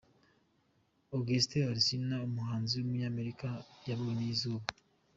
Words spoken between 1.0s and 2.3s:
August Alsina,